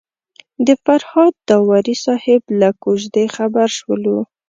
[0.65, 4.17] د فرهاد داوري صاحب له کوژدې خبر شولو.